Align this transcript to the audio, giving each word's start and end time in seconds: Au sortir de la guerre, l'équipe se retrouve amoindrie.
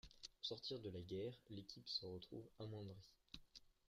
Au 0.01 0.43
sortir 0.43 0.79
de 0.79 0.89
la 0.89 0.99
guerre, 1.03 1.37
l'équipe 1.51 1.87
se 1.87 2.07
retrouve 2.07 2.49
amoindrie. 2.57 3.13